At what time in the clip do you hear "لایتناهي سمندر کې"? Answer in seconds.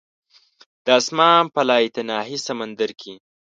1.69-3.13